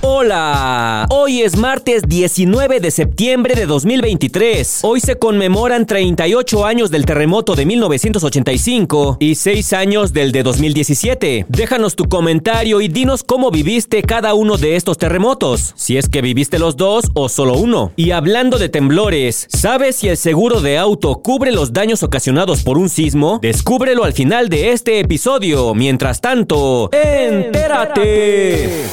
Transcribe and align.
Hola, 0.00 1.06
hoy 1.10 1.42
es 1.42 1.56
martes 1.56 2.02
19 2.06 2.78
de 2.78 2.92
septiembre 2.92 3.56
de 3.56 3.66
2023. 3.66 4.80
Hoy 4.82 5.00
se 5.00 5.18
conmemoran 5.18 5.86
38 5.86 6.64
años 6.64 6.92
del 6.92 7.04
terremoto 7.04 7.56
de 7.56 7.66
1985 7.66 9.16
y 9.18 9.34
6 9.34 9.72
años 9.72 10.12
del 10.12 10.30
de 10.30 10.44
2017. 10.44 11.46
Déjanos 11.48 11.96
tu 11.96 12.08
comentario 12.08 12.80
y 12.80 12.86
dinos 12.86 13.24
cómo 13.24 13.50
viviste 13.50 14.02
cada 14.02 14.34
uno 14.34 14.56
de 14.56 14.76
estos 14.76 14.98
terremotos, 14.98 15.72
si 15.74 15.96
es 15.96 16.08
que 16.08 16.22
viviste 16.22 16.60
los 16.60 16.76
dos 16.76 17.06
o 17.14 17.28
solo 17.28 17.54
uno. 17.54 17.90
Y 17.96 18.12
hablando 18.12 18.58
de 18.58 18.68
temblores, 18.68 19.48
¿sabes 19.50 19.96
si 19.96 20.08
el 20.08 20.16
seguro 20.16 20.60
de 20.60 20.78
auto 20.78 21.16
cubre 21.24 21.50
los 21.50 21.72
daños 21.72 22.04
ocasionados 22.04 22.62
por 22.62 22.78
un 22.78 22.88
sismo? 22.88 23.40
Descúbrelo 23.42 24.04
al 24.04 24.12
final 24.12 24.48
de 24.48 24.70
este 24.70 25.00
episodio. 25.00 25.74
Mientras 25.74 26.20
tanto, 26.20 26.88
entérate. 26.92 28.84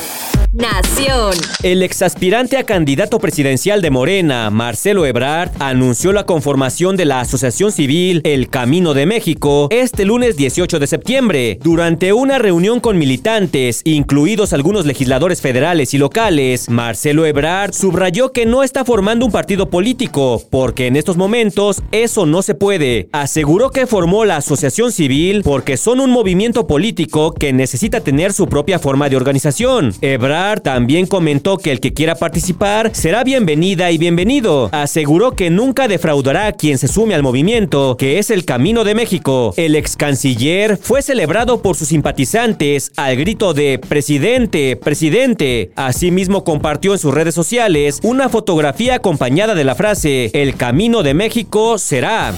Nación. 0.56 1.34
El 1.64 1.84
exaspirante 1.84 2.56
a 2.56 2.64
candidato 2.64 3.20
presidencial 3.20 3.82
de 3.82 3.90
Morena, 3.90 4.50
Marcelo 4.50 5.06
Ebrard, 5.06 5.52
anunció 5.60 6.14
la 6.14 6.26
conformación 6.26 6.96
de 6.96 7.04
la 7.04 7.20
Asociación 7.20 7.74
Civil 7.74 8.22
El 8.24 8.48
Camino 8.48 8.94
de 8.94 9.06
México 9.06 9.68
este 9.70 10.06
lunes 10.06 10.38
18 10.38 10.80
de 10.80 10.88
septiembre. 10.88 11.60
Durante 11.62 12.14
una 12.14 12.38
reunión 12.40 12.80
con 12.80 12.98
militantes, 12.98 13.82
incluidos 13.84 14.54
algunos 14.54 14.86
legisladores 14.86 15.42
federales 15.42 15.94
y 15.94 15.98
locales, 15.98 16.70
Marcelo 16.70 17.26
Ebrard 17.26 17.74
subrayó 17.74 18.32
que 18.32 18.46
no 18.46 18.64
está 18.64 18.86
formando 18.86 19.26
un 19.26 19.34
partido 19.34 19.70
político, 19.70 20.42
porque 20.50 20.88
en 20.88 20.96
estos 20.96 21.18
momentos 21.18 21.84
eso 21.92 22.26
no 22.26 22.42
se 22.42 22.56
puede. 22.56 23.10
Aseguró 23.12 23.72
que 23.72 23.88
formó 23.88 24.24
la 24.24 24.38
Asociación 24.38 24.94
Civil 24.94 25.42
porque 25.44 25.76
son 25.76 26.00
un 26.00 26.12
movimiento 26.12 26.66
político 26.66 27.34
que 27.34 27.52
necesita 27.52 28.00
tener 28.00 28.32
su 28.32 28.48
propia 28.48 28.80
forma 28.80 29.10
de 29.10 29.18
organización. 29.18 29.94
Ebrard 30.00 30.45
también 30.54 31.08
comentó 31.08 31.58
que 31.58 31.72
el 31.72 31.80
que 31.80 31.94
quiera 31.94 32.16
participar 32.16 32.92
será 32.94 33.24
bienvenida 33.24 33.92
y 33.92 33.98
bienvenido. 33.98 34.70
Aseguró 34.72 35.32
que 35.32 35.50
nunca 35.50 35.88
defraudará 35.88 36.48
a 36.48 36.52
quien 36.52 36.78
se 36.78 36.88
sume 36.88 37.16
al 37.16 37.24
movimiento, 37.24 37.98
que 37.98 38.20
es 38.20 38.30
el 38.30 38.46
Camino 38.46 38.84
de 38.84 38.94
México. 38.96 39.54
El 39.58 39.76
ex 39.76 39.96
canciller 39.96 40.78
fue 40.78 41.02
celebrado 41.02 41.62
por 41.62 41.76
sus 41.76 41.88
simpatizantes 41.88 42.92
al 42.96 43.16
grito 43.16 43.54
de 43.54 43.80
presidente, 43.80 44.76
presidente. 44.76 45.72
Asimismo 45.76 46.44
compartió 46.44 46.94
en 46.94 47.00
sus 47.00 47.14
redes 47.14 47.34
sociales 47.34 48.00
una 48.04 48.30
fotografía 48.30 48.96
acompañada 48.96 49.56
de 49.56 49.64
la 49.64 49.76
frase 49.76 50.30
El 50.34 50.56
Camino 50.56 51.02
de 51.02 51.16
México 51.16 51.78
será. 51.80 52.34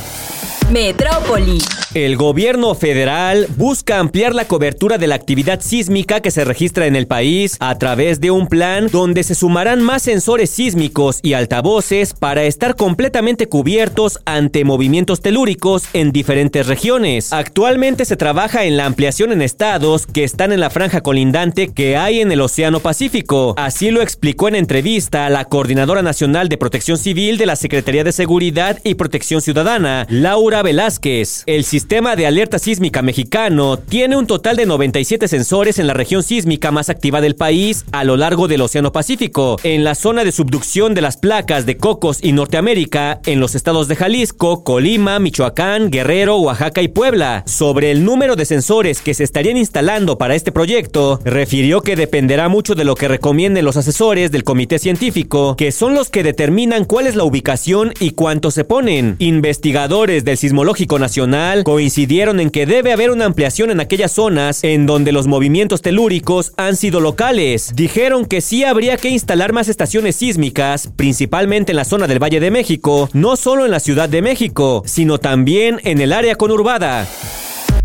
Metrópoli. 0.71 1.59
El 1.93 2.17
gobierno 2.17 2.75
federal 2.75 3.47
busca 3.55 3.99
ampliar 3.99 4.35
la 4.35 4.45
cobertura 4.45 4.97
de 4.97 5.07
la 5.07 5.15
actividad 5.15 5.61
sísmica 5.61 6.19
que 6.19 6.29
se 6.29 6.43
registra 6.43 6.85
en 6.85 6.95
el 6.95 7.07
país 7.07 7.55
a 7.59 7.77
través 7.77 8.19
de 8.19 8.29
un 8.29 8.47
plan 8.47 8.87
donde 8.91 9.23
se 9.23 9.33
sumarán 9.33 9.81
más 9.81 10.03
sensores 10.03 10.49
sísmicos 10.49 11.19
y 11.23 11.33
altavoces 11.33 12.13
para 12.13 12.43
estar 12.43 12.75
completamente 12.75 13.47
cubiertos 13.47 14.19
ante 14.25 14.65
movimientos 14.65 15.21
telúricos 15.21 15.85
en 15.93 16.11
diferentes 16.11 16.67
regiones. 16.67 17.31
Actualmente 17.31 18.03
se 18.03 18.17
trabaja 18.17 18.65
en 18.65 18.75
la 18.75 18.85
ampliación 18.85 19.31
en 19.31 19.41
estados 19.41 20.05
que 20.05 20.25
están 20.25 20.51
en 20.51 20.59
la 20.59 20.69
franja 20.69 21.01
colindante 21.01 21.69
que 21.69 21.95
hay 21.95 22.19
en 22.19 22.31
el 22.31 22.41
Océano 22.41 22.81
Pacífico. 22.81 23.55
Así 23.57 23.89
lo 23.89 24.01
explicó 24.01 24.49
en 24.49 24.55
entrevista 24.55 25.29
la 25.29 25.45
Coordinadora 25.45 26.01
Nacional 26.01 26.49
de 26.49 26.57
Protección 26.57 26.97
Civil 26.97 27.37
de 27.37 27.45
la 27.45 27.55
Secretaría 27.55 28.03
de 28.03 28.11
Seguridad 28.11 28.79
y 28.83 28.95
Protección 28.95 29.41
Ciudadana, 29.41 30.05
Laura 30.09 30.56
Velázquez. 30.63 31.43
El 31.45 31.63
sistema 31.63 32.15
de 32.15 32.27
alerta 32.27 32.59
sísmica 32.59 33.01
mexicano 33.01 33.77
tiene 33.77 34.17
un 34.17 34.27
total 34.27 34.55
de 34.55 34.65
97 34.65 35.27
sensores 35.27 35.79
en 35.79 35.87
la 35.87 35.93
región 35.93 36.23
sísmica 36.23 36.71
más 36.71 36.89
activa 36.89 37.21
del 37.21 37.35
país 37.35 37.85
a 37.91 38.03
lo 38.03 38.17
largo 38.17 38.47
del 38.47 38.61
Océano 38.61 38.91
Pacífico, 38.91 39.57
en 39.63 39.83
la 39.83 39.95
zona 39.95 40.23
de 40.23 40.31
subducción 40.31 40.93
de 40.93 41.01
las 41.01 41.17
placas 41.17 41.65
de 41.65 41.77
Cocos 41.77 42.19
y 42.21 42.31
Norteamérica, 42.31 43.19
en 43.25 43.39
los 43.39 43.55
estados 43.55 43.87
de 43.87 43.95
Jalisco, 43.95 44.63
Colima, 44.63 45.19
Michoacán, 45.19 45.89
Guerrero, 45.89 46.37
Oaxaca 46.37 46.81
y 46.81 46.87
Puebla. 46.87 47.43
Sobre 47.45 47.91
el 47.91 48.03
número 48.03 48.35
de 48.35 48.45
sensores 48.45 49.01
que 49.01 49.13
se 49.13 49.23
estarían 49.23 49.57
instalando 49.57 50.17
para 50.17 50.35
este 50.35 50.51
proyecto, 50.51 51.19
refirió 51.23 51.81
que 51.81 51.95
dependerá 51.95 52.49
mucho 52.49 52.75
de 52.75 52.83
lo 52.83 52.95
que 52.95 53.07
recomienden 53.07 53.65
los 53.65 53.77
asesores 53.77 54.31
del 54.31 54.43
comité 54.43 54.79
científico, 54.79 55.55
que 55.55 55.71
son 55.71 55.93
los 55.93 56.09
que 56.09 56.23
determinan 56.23 56.85
cuál 56.85 57.07
es 57.07 57.15
la 57.15 57.23
ubicación 57.23 57.93
y 57.99 58.11
cuánto 58.11 58.51
se 58.51 58.63
ponen. 58.63 59.15
Investigadores 59.19 60.25
del 60.25 60.37
Sismológico 60.47 60.97
Nacional 60.97 61.65
coincidieron 61.65 62.39
en 62.39 62.51
que 62.51 62.65
debe 62.65 62.93
haber 62.93 63.11
una 63.11 63.25
ampliación 63.25 63.69
en 63.69 63.81
aquellas 63.81 64.13
zonas 64.13 64.63
en 64.63 64.85
donde 64.85 65.11
los 65.11 65.27
movimientos 65.27 65.81
telúricos 65.81 66.53
han 66.55 66.77
sido 66.77 67.01
locales. 67.01 67.73
Dijeron 67.75 68.25
que 68.25 68.39
sí 68.39 68.63
habría 68.63 68.95
que 68.95 69.09
instalar 69.09 69.51
más 69.51 69.67
estaciones 69.67 70.15
sísmicas, 70.15 70.89
principalmente 70.95 71.73
en 71.73 71.75
la 71.75 71.83
zona 71.83 72.07
del 72.07 72.23
Valle 72.23 72.39
de 72.39 72.49
México, 72.49 73.09
no 73.11 73.35
solo 73.35 73.65
en 73.65 73.71
la 73.71 73.81
Ciudad 73.81 74.07
de 74.07 74.21
México, 74.21 74.83
sino 74.85 75.17
también 75.17 75.81
en 75.83 75.99
el 75.99 76.13
área 76.13 76.35
conurbada. 76.35 77.05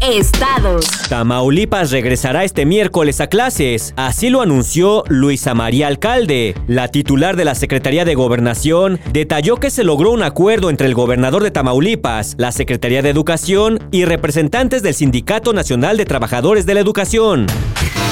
Estados. 0.03 0.85
Tamaulipas 1.09 1.93
regresará 1.93 2.43
este 2.43 2.67
miércoles 2.67 3.21
a 3.21 3.29
clases, 3.29 3.95
así 3.97 4.31
lo 4.31 4.43
anunció 4.43 5.05
Luisa 5.07 5.55
María 5.55 5.87
Alcalde. 5.87 6.57
La 6.67 6.89
titular 6.89 7.37
de 7.37 7.45
la 7.45 7.55
Secretaría 7.55 8.05
de 8.05 8.17
Gobernación 8.17 8.99
detalló 9.13 9.59
que 9.59 9.71
se 9.71 9.85
logró 9.85 10.11
un 10.11 10.25
acuerdo 10.25 10.71
entre 10.71 10.89
el 10.89 10.95
gobernador 10.95 11.45
de 11.45 11.53
Tamaulipas, 11.53 12.35
la 12.37 12.51
Secretaría 12.51 13.01
de 13.01 13.11
Educación 13.11 13.79
y 13.93 14.05
representantes 14.05 14.83
del 14.83 14.95
Sindicato 14.95 15.53
Nacional 15.53 15.97
de 15.97 16.05
Trabajadores 16.05 16.67
de 16.67 16.75
la 16.75 16.81
Educación. 16.81 17.47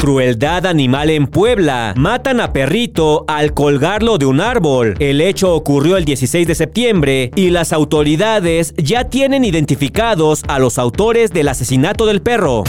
Crueldad 0.01 0.65
animal 0.65 1.11
en 1.11 1.27
Puebla. 1.27 1.93
Matan 1.95 2.41
a 2.41 2.55
perrito 2.55 3.27
al 3.29 3.53
colgarlo 3.53 4.17
de 4.17 4.25
un 4.25 4.41
árbol. 4.41 4.95
El 4.99 5.21
hecho 5.21 5.55
ocurrió 5.55 5.99
el 5.99 6.07
16 6.07 6.47
de 6.47 6.55
septiembre 6.55 7.31
y 7.37 7.51
las 7.51 7.75
autoridades 7.75 8.73
ya 8.79 9.05
tienen 9.05 9.45
identificados 9.45 10.43
a 10.49 10.59
los 10.59 10.79
autores 10.79 11.33
del 11.33 11.49
asesinato 11.49 11.80
del 11.81 12.21
perro. 12.21 12.63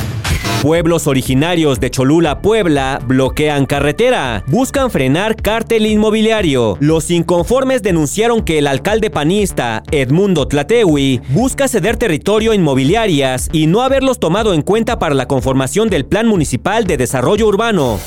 Pueblos 0.62 1.06
originarios 1.08 1.82
de 1.82 1.92
Cholula, 1.92 2.42
Puebla, 2.42 3.02
bloquean 3.06 3.66
carretera. 3.66 4.44
Buscan 4.48 4.90
frenar 4.90 5.36
cártel 5.36 5.86
inmobiliario. 5.86 6.78
Los 6.80 7.12
inconformes 7.12 7.84
denunciaron 7.84 8.42
que 8.42 8.58
el 8.58 8.68
alcalde 8.68 9.10
panista, 9.10 9.84
Edmundo 9.92 10.48
Tlatewi, 10.48 11.20
busca 11.30 11.68
ceder 11.68 11.98
territorio 11.98 12.54
a 12.54 12.56
inmobiliarias 12.56 13.50
y 13.52 13.68
no 13.68 13.82
haberlos 13.82 14.20
tomado 14.20 14.54
en 14.54 14.62
cuenta 14.62 14.98
para 14.98 15.14
la 15.14 15.28
conformación 15.28 15.90
del 15.90 16.06
Plan 16.06 16.28
Municipal 16.28 16.86
de 16.86 16.96
Desarrollo 16.96 17.48
Urbano. 17.48 18.00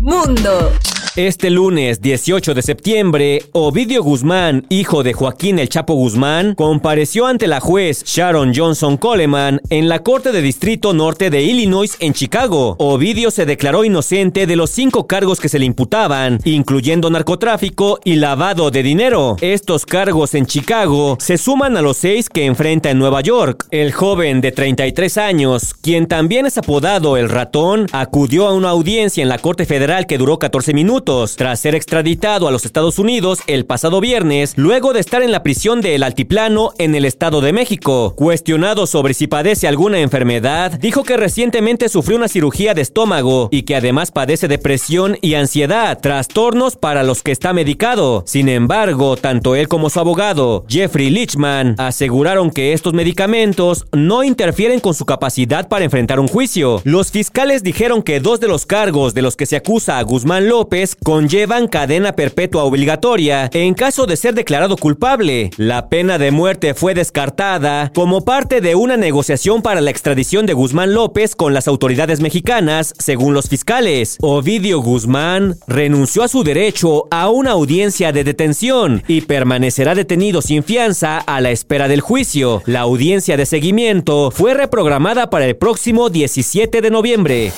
Mundo. 0.00 0.72
Este 1.16 1.50
lunes 1.50 2.00
18 2.00 2.54
de 2.54 2.62
septiembre, 2.62 3.42
Ovidio 3.52 4.02
Guzmán, 4.02 4.64
hijo 4.70 5.02
de 5.02 5.12
Joaquín 5.12 5.58
El 5.58 5.68
Chapo 5.68 5.92
Guzmán, 5.92 6.54
compareció 6.54 7.26
ante 7.26 7.46
la 7.48 7.60
juez 7.60 8.02
Sharon 8.06 8.54
Johnson 8.54 8.96
Coleman 8.96 9.60
en 9.68 9.90
la 9.90 9.98
Corte 9.98 10.32
de 10.32 10.40
Distrito 10.40 10.94
Norte 10.94 11.28
de 11.28 11.42
Illinois 11.42 11.94
en 12.00 12.14
Chicago. 12.14 12.76
Ovidio 12.78 13.30
se 13.30 13.44
declaró 13.44 13.84
inocente 13.84 14.46
de 14.46 14.56
los 14.56 14.70
cinco 14.70 15.06
cargos 15.06 15.38
que 15.38 15.50
se 15.50 15.58
le 15.58 15.66
imputaban, 15.66 16.40
incluyendo 16.44 17.10
narcotráfico 17.10 18.00
y 18.04 18.14
lavado 18.14 18.70
de 18.70 18.82
dinero. 18.82 19.36
Estos 19.42 19.84
cargos 19.84 20.32
en 20.32 20.46
Chicago 20.46 21.18
se 21.20 21.36
suman 21.36 21.76
a 21.76 21.82
los 21.82 21.98
seis 21.98 22.30
que 22.30 22.46
enfrenta 22.46 22.88
en 22.88 22.98
Nueva 22.98 23.20
York. 23.20 23.66
El 23.70 23.92
joven 23.92 24.40
de 24.40 24.50
33 24.50 25.18
años, 25.18 25.74
quien 25.74 26.06
también 26.06 26.46
es 26.46 26.56
apodado 26.56 27.18
El 27.18 27.28
Ratón, 27.28 27.86
acudió 27.92 28.46
a 28.46 28.54
una 28.54 28.70
audiencia 28.70 29.22
en 29.22 29.28
la 29.28 29.36
Corte 29.36 29.66
Federal 29.66 30.06
que 30.06 30.16
duró 30.16 30.38
14 30.38 30.72
minutos 30.72 31.01
tras 31.02 31.58
ser 31.58 31.74
extraditado 31.74 32.46
a 32.46 32.52
los 32.52 32.64
Estados 32.64 32.98
Unidos 32.98 33.40
el 33.48 33.66
pasado 33.66 34.00
viernes, 34.00 34.52
luego 34.56 34.92
de 34.92 35.00
estar 35.00 35.22
en 35.22 35.32
la 35.32 35.42
prisión 35.42 35.80
de 35.80 35.96
El 35.96 36.04
Altiplano 36.04 36.72
en 36.78 36.94
el 36.94 37.04
Estado 37.04 37.40
de 37.40 37.52
México. 37.52 38.14
Cuestionado 38.14 38.86
sobre 38.86 39.12
si 39.12 39.26
padece 39.26 39.66
alguna 39.66 39.98
enfermedad, 39.98 40.70
dijo 40.78 41.02
que 41.02 41.16
recientemente 41.16 41.88
sufrió 41.88 42.18
una 42.18 42.28
cirugía 42.28 42.74
de 42.74 42.82
estómago 42.82 43.48
y 43.50 43.62
que 43.62 43.74
además 43.74 44.12
padece 44.12 44.46
depresión 44.46 45.18
y 45.22 45.34
ansiedad, 45.34 45.98
trastornos 46.00 46.76
para 46.76 47.02
los 47.02 47.22
que 47.22 47.32
está 47.32 47.52
medicado. 47.52 48.22
Sin 48.26 48.48
embargo, 48.48 49.16
tanto 49.16 49.56
él 49.56 49.66
como 49.66 49.90
su 49.90 49.98
abogado, 49.98 50.64
Jeffrey 50.68 51.10
Lichman, 51.10 51.74
aseguraron 51.78 52.50
que 52.50 52.74
estos 52.74 52.92
medicamentos 52.92 53.86
no 53.92 54.22
interfieren 54.22 54.78
con 54.78 54.94
su 54.94 55.04
capacidad 55.04 55.68
para 55.68 55.84
enfrentar 55.84 56.20
un 56.20 56.28
juicio. 56.28 56.80
Los 56.84 57.10
fiscales 57.10 57.64
dijeron 57.64 58.02
que 58.02 58.20
dos 58.20 58.38
de 58.38 58.46
los 58.46 58.66
cargos 58.66 59.14
de 59.14 59.22
los 59.22 59.34
que 59.34 59.46
se 59.46 59.56
acusa 59.56 59.98
a 59.98 60.02
Guzmán 60.02 60.48
López 60.48 60.91
conllevan 60.96 61.68
cadena 61.68 62.12
perpetua 62.12 62.64
obligatoria 62.64 63.50
en 63.52 63.74
caso 63.74 64.06
de 64.06 64.16
ser 64.16 64.34
declarado 64.34 64.76
culpable. 64.76 65.50
La 65.56 65.88
pena 65.88 66.18
de 66.18 66.30
muerte 66.30 66.74
fue 66.74 66.94
descartada 66.94 67.90
como 67.94 68.24
parte 68.24 68.60
de 68.60 68.74
una 68.74 68.96
negociación 68.96 69.62
para 69.62 69.80
la 69.80 69.90
extradición 69.90 70.46
de 70.46 70.52
Guzmán 70.54 70.94
López 70.94 71.36
con 71.36 71.54
las 71.54 71.68
autoridades 71.68 72.20
mexicanas, 72.20 72.94
según 72.98 73.34
los 73.34 73.48
fiscales. 73.48 74.18
Ovidio 74.20 74.80
Guzmán 74.80 75.56
renunció 75.66 76.22
a 76.22 76.28
su 76.28 76.44
derecho 76.44 77.04
a 77.10 77.28
una 77.28 77.52
audiencia 77.52 78.12
de 78.12 78.24
detención 78.24 79.02
y 79.08 79.22
permanecerá 79.22 79.94
detenido 79.94 80.42
sin 80.42 80.62
fianza 80.62 81.18
a 81.18 81.40
la 81.40 81.50
espera 81.50 81.88
del 81.88 82.00
juicio. 82.00 82.62
La 82.66 82.80
audiencia 82.80 83.36
de 83.36 83.46
seguimiento 83.46 84.30
fue 84.30 84.54
reprogramada 84.54 85.30
para 85.30 85.46
el 85.46 85.56
próximo 85.56 86.10
17 86.10 86.80
de 86.80 86.90
noviembre 86.90 87.52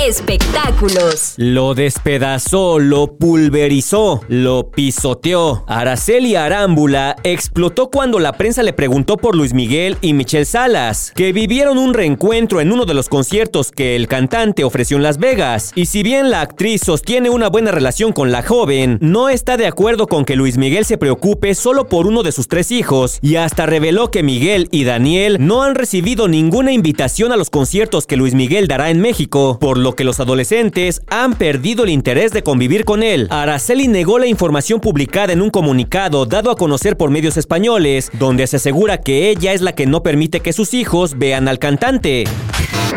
espectáculos. 0.00 1.34
Lo 1.36 1.74
despedazó, 1.74 2.78
lo 2.78 3.16
pulverizó, 3.16 4.22
lo 4.28 4.70
pisoteó. 4.70 5.64
Araceli 5.66 6.36
Arámbula 6.36 7.16
explotó 7.24 7.90
cuando 7.90 8.18
la 8.18 8.32
prensa 8.32 8.62
le 8.62 8.72
preguntó 8.72 9.16
por 9.16 9.34
Luis 9.34 9.54
Miguel 9.54 9.96
y 10.00 10.14
Michelle 10.14 10.44
Salas, 10.44 11.12
que 11.14 11.32
vivieron 11.32 11.78
un 11.78 11.94
reencuentro 11.94 12.60
en 12.60 12.72
uno 12.72 12.84
de 12.84 12.94
los 12.94 13.08
conciertos 13.08 13.70
que 13.70 13.96
el 13.96 14.08
cantante 14.08 14.64
ofreció 14.64 14.96
en 14.96 15.02
Las 15.02 15.18
Vegas. 15.18 15.72
Y 15.74 15.86
si 15.86 16.02
bien 16.02 16.30
la 16.30 16.42
actriz 16.42 16.82
sostiene 16.84 17.30
una 17.30 17.48
buena 17.48 17.70
relación 17.70 18.12
con 18.12 18.30
la 18.30 18.42
joven, 18.42 18.98
no 19.00 19.28
está 19.28 19.56
de 19.56 19.66
acuerdo 19.66 20.06
con 20.06 20.24
que 20.24 20.36
Luis 20.36 20.58
Miguel 20.58 20.84
se 20.84 20.98
preocupe 20.98 21.54
solo 21.54 21.88
por 21.88 22.06
uno 22.06 22.22
de 22.22 22.32
sus 22.32 22.48
tres 22.48 22.70
hijos 22.70 23.18
y 23.20 23.36
hasta 23.36 23.66
reveló 23.66 24.10
que 24.10 24.22
Miguel 24.22 24.68
y 24.70 24.84
Daniel 24.84 25.38
no 25.40 25.62
han 25.62 25.74
recibido 25.74 26.28
ninguna 26.28 26.72
invitación 26.72 27.32
a 27.32 27.36
los 27.36 27.50
conciertos 27.50 28.06
que 28.06 28.16
Luis 28.16 28.34
Miguel 28.34 28.68
dará 28.68 28.90
en 28.90 29.00
México, 29.00 29.58
por 29.60 29.78
lo 29.78 29.87
que 29.94 30.04
los 30.04 30.20
adolescentes 30.20 31.02
han 31.08 31.34
perdido 31.34 31.84
el 31.84 31.90
interés 31.90 32.32
de 32.32 32.42
convivir 32.42 32.84
con 32.84 33.02
él. 33.02 33.28
Araceli 33.30 33.88
negó 33.88 34.18
la 34.18 34.26
información 34.26 34.80
publicada 34.80 35.32
en 35.32 35.42
un 35.42 35.50
comunicado 35.50 36.26
dado 36.26 36.50
a 36.50 36.56
conocer 36.56 36.96
por 36.96 37.10
medios 37.10 37.36
españoles, 37.36 38.10
donde 38.14 38.46
se 38.46 38.56
asegura 38.56 39.00
que 39.00 39.30
ella 39.30 39.52
es 39.52 39.60
la 39.60 39.74
que 39.74 39.86
no 39.86 40.02
permite 40.02 40.40
que 40.40 40.52
sus 40.52 40.74
hijos 40.74 41.18
vean 41.18 41.48
al 41.48 41.58
cantante. 41.58 42.24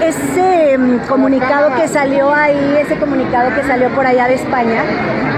Ese 0.01 0.77
mm, 0.77 1.07
comunicado 1.07 1.75
que 1.75 1.87
salió 1.87 2.33
ahí, 2.33 2.77
ese 2.79 2.97
comunicado 2.97 3.53
que 3.55 3.63
salió 3.63 3.89
por 3.89 4.05
allá 4.05 4.27
de 4.27 4.35
España, 4.35 4.81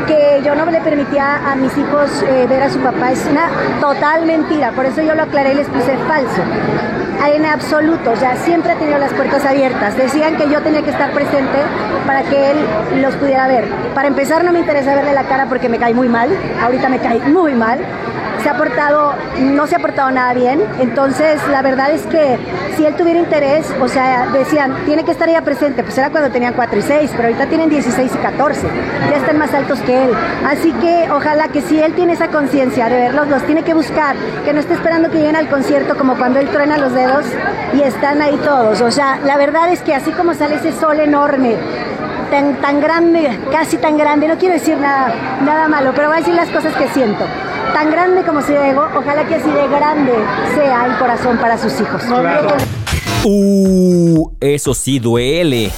que 0.08 0.42
yo 0.44 0.56
no 0.56 0.66
le 0.66 0.82
permitía 0.82 1.52
a 1.52 1.56
mis 1.56 1.78
hijos 1.78 2.24
eh, 2.24 2.46
ver 2.48 2.64
a 2.64 2.70
su 2.70 2.80
papá, 2.80 3.12
es 3.12 3.26
una 3.26 3.50
total 3.80 4.26
mentira. 4.26 4.72
Por 4.72 4.86
eso 4.86 5.02
yo 5.02 5.16
lo 5.16 5.24
aclaré 5.24 5.54
y 5.54 5.56
les 5.56 5.68
puse 5.68 5.98
falso 6.08 6.42
en 7.32 7.46
absoluto, 7.46 8.12
o 8.12 8.16
sea, 8.16 8.36
siempre 8.38 8.74
ha 8.74 8.76
tenido 8.76 8.98
las 8.98 9.14
puertas 9.14 9.46
abiertas. 9.46 9.96
Decían 9.96 10.36
que 10.36 10.50
yo 10.50 10.62
tenía 10.62 10.82
que 10.82 10.90
estar 10.90 11.12
presente 11.12 11.58
para 12.06 12.24
que 12.24 12.52
él 12.52 12.58
los 13.02 13.16
pudiera 13.16 13.48
ver. 13.48 13.66
Para 13.96 14.08
empezar, 14.08 14.44
no 14.44 14.52
me 14.52 14.60
interesa 14.60 14.94
verle 14.94 15.14
la 15.14 15.24
cara 15.24 15.46
porque 15.48 15.70
me 15.70 15.78
cae 15.78 15.94
muy 15.94 16.10
mal, 16.10 16.30
ahorita 16.62 16.90
me 16.90 17.00
cae 17.00 17.20
muy 17.20 17.54
mal 17.54 17.80
se 18.44 18.50
ha 18.50 18.58
portado, 18.58 19.14
no 19.40 19.66
se 19.68 19.78
ha 19.78 19.80
portado 19.80 20.12
nada 20.12 20.34
bien. 20.34 20.62
Entonces, 20.80 21.42
la 21.50 21.62
verdad 21.62 21.92
es 21.92 22.06
que 22.08 22.38
si 22.76 22.86
él 22.86 22.94
tuviera 22.96 23.20
interés, 23.20 23.74
o 23.82 23.88
sea, 23.88 24.28
decían, 24.28 24.84
tiene 24.86 25.06
que 25.06 25.12
estar 25.12 25.30
ya 25.30 25.42
presente, 25.42 25.82
pues 25.82 25.98
era 25.98 26.10
cuando 26.10 26.30
tenían 26.30 26.54
4 26.54 26.78
y 26.78 26.82
6, 26.82 27.12
pero 27.16 27.30
ahorita 27.30 27.48
tienen 27.48 27.70
16 27.70 28.12
y 28.14 28.18
14, 28.18 28.68
ya 29.10 29.18
están 29.18 29.38
más 29.38 29.54
altos 29.54 29.80
que 29.80 30.04
él. 30.04 30.12
Así 30.46 30.74
que 30.74 31.10
ojalá 31.10 31.48
que 31.48 31.62
si 31.62 31.80
él 31.80 31.94
tiene 31.94 32.14
esa 32.14 32.28
conciencia 32.28 32.90
de 32.90 32.98
verlos, 32.98 33.30
los 33.30 33.44
tiene 33.44 33.64
que 33.64 33.74
buscar, 33.74 34.16
que 34.44 34.52
no 34.52 34.60
esté 34.60 34.74
esperando 34.74 35.10
que 35.10 35.20
lleguen 35.20 35.38
al 35.38 35.48
concierto 35.48 35.98
como 35.98 36.18
cuando 36.18 36.40
él 36.40 36.50
truena 36.50 36.78
los 36.78 36.94
dedos 36.94 37.26
y 37.74 37.82
están 37.82 38.22
ahí 38.22 38.36
todos. 38.44 38.82
O 38.82 38.92
sea, 38.92 39.20
la 39.24 39.38
verdad 39.38 39.72
es 39.72 39.82
que 39.82 39.96
así 39.96 40.12
como 40.12 40.34
sale 40.34 40.56
ese 40.56 40.74
sol 40.74 41.00
enorme, 41.00 41.56
tan, 42.30 42.56
tan 42.56 42.82
grande, 42.82 43.40
casi 43.52 43.78
tan 43.78 43.98
grande, 43.98 44.28
no 44.28 44.38
quiero 44.38 44.56
decir 44.56 44.78
nada, 44.78 45.14
nada 45.46 45.70
malo, 45.70 45.94
pero 45.96 46.10
voy 46.10 46.18
a 46.18 46.20
decir 46.20 46.36
las 46.36 46.50
cosas 46.50 46.76
que 46.76 46.90
siento 46.90 47.26
tan 47.74 47.92
grande 47.92 48.24
como 48.24 48.42
se 48.42 48.52
Diego, 48.52 48.88
ojalá 48.96 49.28
que 49.28 49.36
así 49.36 49.50
de 49.50 49.68
grande 49.68 50.14
sea 50.56 50.86
el 50.86 50.98
corazón 50.98 51.38
para 51.38 51.58
sus 51.58 51.80
hijos. 51.80 52.04
Uh, 53.26 54.32
eso 54.42 54.74
sí 54.74 55.00
duele. 55.00 55.72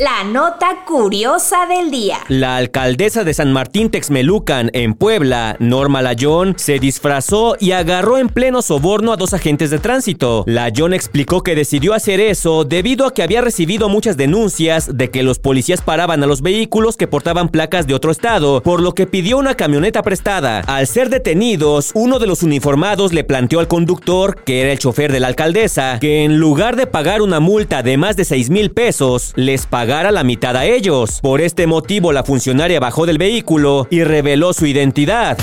La 0.00 0.24
nota 0.24 0.82
curiosa 0.84 1.66
del 1.66 1.92
día. 1.92 2.18
La 2.26 2.56
alcaldesa 2.56 3.22
de 3.22 3.32
San 3.32 3.52
Martín 3.52 3.90
Texmelucan, 3.90 4.70
en 4.72 4.94
Puebla, 4.94 5.54
Norma 5.60 6.02
Layón, 6.02 6.54
se 6.58 6.80
disfrazó 6.80 7.54
y 7.60 7.70
agarró 7.70 8.18
en 8.18 8.28
pleno 8.28 8.60
soborno 8.60 9.12
a 9.12 9.16
dos 9.16 9.34
agentes 9.34 9.70
de 9.70 9.78
tránsito. 9.78 10.42
Layón 10.48 10.94
explicó 10.94 11.44
que 11.44 11.54
decidió 11.54 11.94
hacer 11.94 12.18
eso 12.18 12.64
debido 12.64 13.06
a 13.06 13.14
que 13.14 13.22
había 13.22 13.40
recibido 13.40 13.88
muchas 13.88 14.16
denuncias 14.16 14.98
de 14.98 15.10
que 15.10 15.22
los 15.22 15.38
policías 15.38 15.80
paraban 15.80 16.24
a 16.24 16.26
los 16.26 16.42
vehículos 16.42 16.96
que 16.96 17.06
portaban 17.06 17.48
placas 17.48 17.86
de 17.86 17.94
otro 17.94 18.10
estado, 18.10 18.64
por 18.64 18.82
lo 18.82 18.96
que 18.96 19.06
pidió 19.06 19.38
una 19.38 19.54
camioneta 19.54 20.02
prestada. 20.02 20.58
Al 20.66 20.88
ser 20.88 21.08
detenidos, 21.08 21.92
uno 21.94 22.18
de 22.18 22.26
los 22.26 22.42
uniformados 22.42 23.12
le 23.12 23.22
planteó 23.22 23.60
al 23.60 23.68
conductor, 23.68 24.42
que 24.42 24.60
era 24.62 24.72
el 24.72 24.80
chofer 24.80 25.12
de 25.12 25.20
la 25.20 25.28
alcaldesa, 25.28 25.98
que 26.00 26.24
en 26.24 26.38
lugar 26.38 26.74
de 26.74 26.88
pagar 26.88 27.22
una 27.22 27.38
multa 27.38 27.84
de 27.84 27.96
más 27.96 28.16
de 28.16 28.24
6 28.24 28.50
mil 28.50 28.72
pesos, 28.72 29.32
les 29.36 29.66
pagó 29.66 29.83
a 29.84 30.10
la 30.10 30.24
mitad 30.24 30.56
a 30.56 30.64
ellos. 30.64 31.20
Por 31.20 31.42
este 31.42 31.66
motivo, 31.66 32.10
la 32.10 32.24
funcionaria 32.24 32.80
bajó 32.80 33.04
del 33.04 33.18
vehículo 33.18 33.86
y 33.90 34.02
reveló 34.02 34.54
su 34.54 34.64
identidad. 34.64 35.36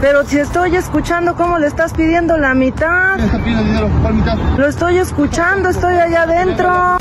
Pero 0.00 0.26
si 0.26 0.38
estoy 0.38 0.76
escuchando 0.76 1.34
cómo 1.34 1.58
le 1.58 1.68
estás 1.68 1.94
pidiendo 1.94 2.36
la 2.36 2.54
mitad. 2.54 3.16
dinero? 3.16 3.88
mitad? 4.12 4.36
Lo 4.58 4.66
estoy 4.68 4.98
escuchando, 4.98 5.70
estoy 5.70 5.94
allá 5.94 6.22
adentro. 6.22 6.98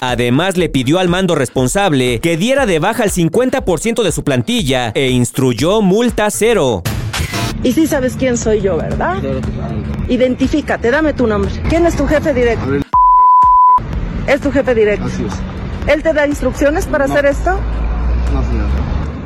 Además, 0.00 0.56
le 0.56 0.68
pidió 0.68 1.00
al 1.00 1.08
mando 1.08 1.34
responsable 1.34 2.20
que 2.20 2.36
diera 2.36 2.66
de 2.66 2.78
baja 2.78 3.02
el 3.02 3.10
50% 3.10 4.04
de 4.04 4.12
su 4.12 4.22
plantilla 4.22 4.92
e 4.94 5.10
instruyó 5.10 5.80
multa 5.80 6.30
cero. 6.30 6.82
Y 7.64 7.72
sí 7.72 7.88
sabes 7.88 8.14
quién 8.16 8.36
soy 8.36 8.60
yo, 8.60 8.76
¿verdad? 8.76 9.16
Identifícate, 10.08 10.90
dame 10.90 11.14
tu 11.14 11.26
nombre. 11.26 11.50
¿Quién 11.68 11.84
es 11.84 11.96
tu 11.96 12.06
jefe 12.06 12.32
directo? 12.32 12.64
Es 14.28 14.40
tu 14.40 14.52
jefe 14.52 14.74
directo. 14.74 15.06
Así 15.06 15.24
es. 15.24 15.34
¿Él 15.86 16.02
te 16.02 16.12
da 16.12 16.26
instrucciones 16.26 16.86
para 16.86 17.04
hacer 17.04 17.26
esto? 17.26 17.58
No, 18.32 18.42
señor. 18.44 18.66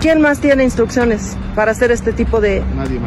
¿Quién 0.00 0.20
más 0.20 0.40
tiene 0.40 0.64
instrucciones 0.64 1.36
para 1.54 1.72
hacer 1.72 1.90
este 1.90 2.12
tipo 2.12 2.40
de, 2.40 2.62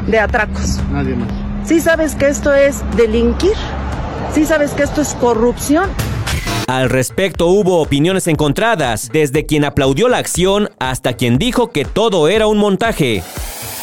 de 0.07 0.19
atracos? 0.19 0.79
Nadie 0.91 1.15
más. 1.15 1.29
¿Sí 1.65 1.79
sabes 1.79 2.15
que 2.15 2.27
esto 2.27 2.53
es 2.53 2.83
delinquir? 2.95 3.53
¿Sí 4.33 4.45
sabes 4.45 4.71
que 4.71 4.83
esto 4.83 5.01
es 5.01 5.13
corrupción? 5.15 5.89
Al 6.67 6.89
respecto 6.89 7.47
hubo 7.47 7.81
opiniones 7.81 8.27
encontradas, 8.27 9.09
desde 9.11 9.45
quien 9.45 9.65
aplaudió 9.65 10.07
la 10.07 10.17
acción 10.17 10.69
hasta 10.79 11.13
quien 11.13 11.37
dijo 11.37 11.71
que 11.71 11.85
todo 11.85 12.27
era 12.27 12.47
un 12.47 12.57
montaje. 12.57 13.21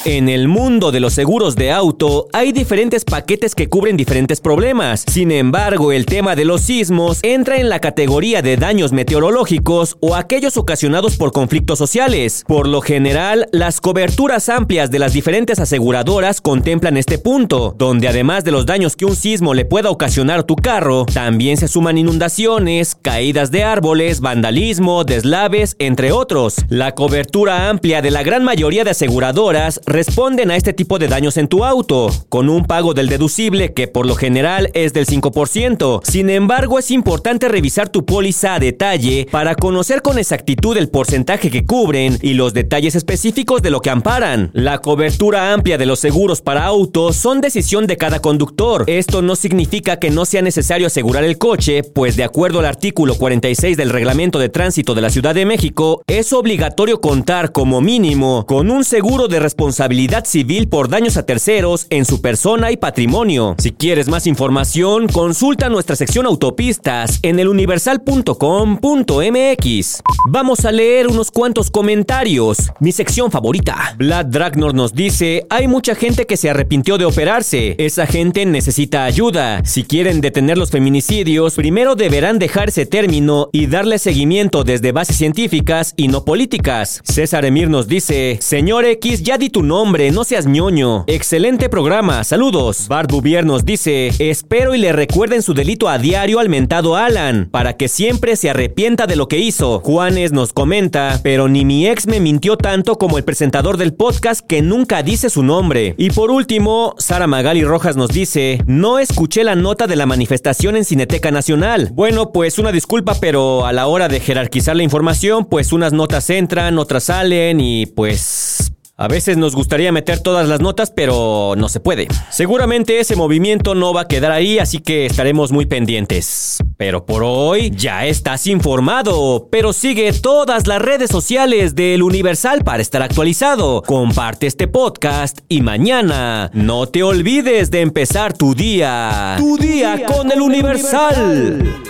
En 0.07 0.31
el 0.31 0.49
mundo 0.49 0.93
de 0.93 1.01
los 1.01 1.13
seguros 1.13 1.57
de 1.57 1.73
auto 1.73 2.27
hay 2.33 2.53
diferentes 2.53 3.05
paquetes 3.05 3.55
que 3.55 3.69
cubren 3.69 3.99
diferentes 3.99 4.41
problemas. 4.41 5.05
Sin 5.07 5.31
embargo, 5.31 5.93
el 5.93 6.07
tema 6.07 6.35
de 6.35 6.47
los 6.47 6.63
sismos 6.63 7.19
entra 7.23 7.59
en 7.59 7.69
la 7.69 7.81
categoría 7.81 8.41
de 8.41 8.57
daños 8.57 8.93
meteorológicos 8.93 9.99
o 10.01 10.17
aquellos 10.17 10.57
ocasionados 10.57 11.19
por 11.19 11.33
conflictos 11.33 11.79
sociales. 11.79 12.45
Por 12.49 12.67
lo 12.67 12.81
general, 12.81 13.47
las 13.53 13.83
coberturas 13.83 14.49
amplias 14.49 14.91
de 14.91 15.01
las 15.01 15.13
diferentes 15.13 15.59
aseguradoras 15.59 16.41
contemplan 16.41 16.97
este 16.97 17.19
punto, 17.19 17.75
donde 17.77 18.09
además 18.09 18.43
de 18.43 18.53
los 18.53 18.65
daños 18.65 18.97
que 18.97 19.05
un 19.05 19.17
sismo 19.17 19.53
le 19.53 19.67
pueda 19.67 19.91
ocasionar 19.91 20.41
a 20.41 20.47
tu 20.47 20.57
carro, 20.57 21.05
también 21.13 21.59
se 21.59 21.69
suman 21.69 21.99
inundaciones, 21.99 22.95
caídas 22.95 23.51
de 23.51 23.65
árboles, 23.65 24.21
vandalismo, 24.21 25.05
deslaves, 25.05 25.77
entre 25.79 26.11
otros. 26.11 26.57
La 26.71 26.95
cobertura 26.95 27.69
amplia 27.69 28.01
de 28.01 28.11
la 28.11 28.23
gran 28.23 28.45
mayoría 28.45 28.83
de 28.83 28.93
aseguradoras 28.93 29.79
responden 29.91 30.53
a 30.53 30.57
este 30.57 30.73
tipo 30.73 30.99
de 30.99 31.09
daños 31.09 31.37
en 31.37 31.49
tu 31.49 31.65
auto, 31.65 32.11
con 32.29 32.49
un 32.49 32.65
pago 32.65 32.95
del 32.95 33.09
deducible 33.09 33.75
que 33.75 33.89
por 33.89 34.07
lo 34.07 34.15
general 34.15 34.71
es 34.73 34.93
del 34.93 35.05
5%. 35.05 36.01
Sin 36.05 36.31
embargo, 36.31 36.79
es 36.79 36.93
importante 36.93 37.49
revisar 37.49 37.89
tu 37.89 38.07
póliza 38.07 38.55
a 38.55 38.61
detalle 38.61 39.27
para 39.31 39.57
conocer 39.57 40.01
con 40.01 40.17
exactitud 40.19 40.77
el 40.77 40.89
porcentaje 40.89 41.51
que 41.51 41.65
cubren 41.65 42.19
y 42.23 42.35
los 42.35 42.55
detalles 42.55 42.95
específicos 42.95 43.63
de 43.63 43.71
lo 43.71 43.81
que 43.81 43.91
amparan. 43.91 44.51
La 44.53 44.79
cobertura 44.79 45.53
amplia 45.53 45.77
de 45.77 45.87
los 45.87 45.99
seguros 45.99 46.41
para 46.41 46.65
autos 46.65 47.17
son 47.17 47.41
decisión 47.41 47.89
de 47.89 47.97
cada 47.97 48.21
conductor. 48.21 48.85
Esto 48.87 49.23
no 49.23 49.35
significa 49.35 49.99
que 49.99 50.11
no 50.11 50.25
sea 50.25 50.41
necesario 50.41 50.87
asegurar 50.87 51.25
el 51.25 51.37
coche, 51.37 51.83
pues 51.83 52.17
de 52.17 52.23
acuerdo 52.25 52.61
al 52.61 52.67
artículo 52.67 53.17
46 53.17 53.77
del 53.77 53.91
Reglamento 53.91 54.39
de 54.39 54.51
Tránsito 54.51 54.95
de 54.95 55.03
la 55.03 55.11
Ciudad 55.11 55.35
de 55.35 55.47
México, 55.47 56.03
es 56.07 56.33
obligatorio 56.33 57.01
contar 57.01 57.51
como 57.51 57.81
mínimo 57.81 58.47
con 58.47 58.71
un 58.71 58.85
seguro 58.85 59.27
de 59.27 59.41
responsabilidad 59.41 59.80
responsabilidad 59.81 60.27
civil 60.27 60.69
por 60.69 60.91
daños 60.91 61.17
a 61.17 61.25
terceros 61.25 61.87
en 61.89 62.05
su 62.05 62.21
persona 62.21 62.71
y 62.71 62.77
patrimonio. 62.77 63.55
Si 63.57 63.73
quieres 63.73 64.09
más 64.09 64.27
información, 64.27 65.09
consulta 65.09 65.71
nuestra 65.71 65.97
sección 65.97 66.27
autopistas 66.27 67.19
en 67.23 67.41
eluniversal.com.mx. 67.41 70.03
Vamos 70.29 70.67
a 70.67 70.73
leer 70.73 71.07
unos 71.07 71.31
cuantos 71.31 71.71
comentarios. 71.71 72.71
Mi 72.79 72.93
sección 72.93 73.31
favorita. 73.31 73.95
Vlad 73.97 74.27
Dragnor 74.27 74.75
nos 74.75 74.93
dice, 74.93 75.47
hay 75.49 75.67
mucha 75.67 75.95
gente 75.95 76.27
que 76.27 76.37
se 76.37 76.51
arrepintió 76.51 76.99
de 76.99 77.07
operarse. 77.07 77.75
Esa 77.79 78.07
gente 78.07 78.45
necesita 78.45 79.05
ayuda. 79.05 79.63
Si 79.65 79.85
quieren 79.85 80.21
detener 80.21 80.59
los 80.59 80.71
feminicidios, 80.71 81.55
primero 81.55 81.95
deberán 81.95 82.39
dejar 82.39 82.69
ese 82.69 82.85
término 82.85 83.49
y 83.51 83.67
darle 83.67 83.99
seguimiento 83.99 84.63
desde 84.63 84.93
bases 84.93 85.17
científicas 85.17 85.95
y 85.97 86.09
no 86.09 86.27
políticas. 86.27 87.01
César 87.03 87.47
Emir 87.47 87.71
nos 87.71 87.89
dice, 87.89 88.37
Señor 88.43 88.85
X, 88.85 89.23
ya 89.23 89.39
di 89.39 89.49
tu 89.49 89.70
nombre, 89.71 90.11
no 90.11 90.25
seas 90.25 90.47
ñoño. 90.47 91.05
Excelente 91.07 91.69
programa, 91.69 92.25
saludos. 92.25 92.89
Bart 92.89 93.09
Bouvier 93.09 93.47
nos 93.47 93.65
dice, 93.65 94.11
espero 94.19 94.75
y 94.75 94.79
le 94.79 94.93
recuerden 94.93 95.43
su 95.43 95.55
delito 95.55 95.89
a 95.89 95.97
diario 95.97 96.41
al 96.41 96.49
mentado 96.49 96.97
Alan, 96.97 97.49
para 97.53 97.77
que 97.77 97.87
siempre 97.87 98.35
se 98.35 98.51
arrepienta 98.51 99.07
de 99.07 99.15
lo 99.15 99.29
que 99.29 99.39
hizo. 99.39 99.79
Juanes 99.79 100.33
nos 100.33 100.53
comenta, 100.53 101.21
pero 101.23 101.47
ni 101.47 101.65
mi 101.65 101.87
ex 101.87 102.09
me 102.09 102.19
mintió 102.19 102.57
tanto 102.57 102.99
como 102.99 103.17
el 103.17 103.23
presentador 103.23 103.77
del 103.77 103.95
podcast 103.95 104.45
que 104.45 104.61
nunca 104.61 105.05
dice 105.05 105.31
su 105.31 105.45
nombre. 105.45 105.95
Y 105.97 106.11
por 106.11 106.33
último, 106.33 106.97
Sara 106.99 107.29
Magali 107.29 107.63
Rojas 107.63 107.95
nos 107.95 108.09
dice, 108.09 108.65
no 108.67 108.99
escuché 108.99 109.45
la 109.45 109.55
nota 109.55 109.87
de 109.87 109.95
la 109.95 110.07
manifestación 110.07 110.75
en 110.75 110.85
Cineteca 110.85 111.31
Nacional. 111.31 111.91
Bueno, 111.93 112.33
pues 112.33 112.59
una 112.59 112.73
disculpa, 112.73 113.15
pero 113.21 113.65
a 113.67 113.73
la 113.73 113.87
hora 113.87 114.09
de 114.09 114.19
jerarquizar 114.19 114.75
la 114.75 114.83
información, 114.83 115.45
pues 115.45 115.73
unas 115.73 115.93
notas 115.93 116.29
entran, 116.29 116.77
otras 116.77 117.05
salen 117.05 117.61
y 117.61 117.87
pues 117.87 118.73
a 119.01 119.09
veces 119.09 119.39
nos 119.39 119.55
gustaría 119.55 119.93
meter 119.93 120.21
todas 120.21 120.47
las 120.47 120.61
notas, 120.61 120.91
pero 120.91 121.55
no 121.57 121.71
se 121.71 121.81
puede. 121.81 122.07
Seguramente 122.29 123.01
ese 123.01 123.17
movimiento 123.17 123.75
no 123.75 123.95
va 123.95 124.03
a 124.03 124.09
quedar 124.09 124.31
ahí, 124.31 124.59
así 124.59 124.81
que 124.81 125.07
estaremos 125.07 125.53
muy 125.53 125.65
pendientes. 125.65 126.59
Pero 126.77 127.07
por 127.07 127.23
hoy 127.25 127.73
ya 127.75 128.05
estás 128.05 128.47
informado, 128.47 129.49
pero 129.51 129.73
sigue 129.73 130.13
todas 130.13 130.67
las 130.67 130.83
redes 130.83 131.09
sociales 131.09 131.75
del 131.75 132.03
Universal 132.03 132.63
para 132.63 132.83
estar 132.83 133.01
actualizado. 133.01 133.81
Comparte 133.87 134.47
este 134.47 134.69
podcast 134.69 135.39
y 135.49 135.63
mañana 135.63 136.51
no 136.53 136.87
te 136.87 137.03
olvides 137.03 137.71
de 137.71 137.81
empezar 137.81 138.35
tu 138.35 138.55
día. 138.55 139.37
Tu 139.39 139.57
día 139.57 140.05
con 140.05 140.31
el 140.31 140.43
Universal. 140.43 141.81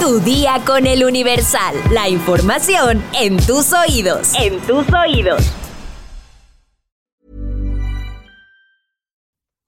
Tu 0.00 0.20
día 0.20 0.62
con 0.64 0.86
el 0.86 1.04
Universal. 1.04 1.74
La 1.90 2.08
información 2.08 3.04
en 3.12 3.36
tus 3.36 3.74
oídos. 3.74 4.32
En 4.40 4.58
tus 4.60 4.86
oídos. 4.90 5.52